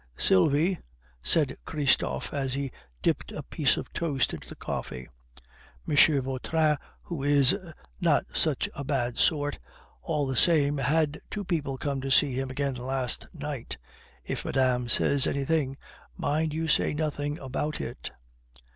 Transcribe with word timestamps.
"Sylvie," 0.17 0.79
said 1.21 1.55
Christophe, 1.63 2.33
as 2.33 2.55
he 2.55 2.71
dipped 3.03 3.31
a 3.31 3.43
piece 3.43 3.77
of 3.77 3.93
toast 3.93 4.33
into 4.33 4.49
the 4.49 4.55
coffee, 4.55 5.07
"M. 5.87 5.95
Vautrin, 6.23 6.77
who 7.03 7.21
is 7.21 7.55
not 7.99 8.25
such 8.33 8.67
a 8.73 8.83
bad 8.83 9.19
sort, 9.19 9.59
all 10.01 10.25
the 10.25 10.35
same, 10.35 10.79
had 10.79 11.21
two 11.29 11.43
people 11.43 11.77
come 11.77 12.01
to 12.01 12.09
see 12.09 12.33
him 12.33 12.49
again 12.49 12.73
last 12.73 13.27
night. 13.31 13.77
If 14.25 14.43
madame 14.43 14.89
says 14.89 15.27
anything, 15.27 15.77
mind 16.17 16.51
you 16.51 16.67
say 16.67 16.95
nothing 16.95 17.37
about 17.37 17.79
it." 17.79 18.09